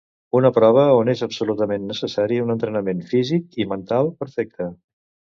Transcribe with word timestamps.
Una 0.37 0.49
prova 0.53 0.83
on 0.99 1.11
és 1.11 1.19
absolutament 1.25 1.85
necessari 1.91 2.39
un 2.45 2.53
entrenament 2.53 3.03
físic 3.11 3.59
i 3.65 3.67
mental 3.75 4.09
perfecte. 4.23 4.69